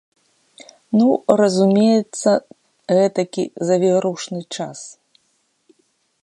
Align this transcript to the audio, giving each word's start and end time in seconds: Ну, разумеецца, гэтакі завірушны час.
Ну, 0.99 1.07
разумеецца, 1.41 2.31
гэтакі 3.01 3.45
завірушны 3.71 4.41
час. 4.59 4.79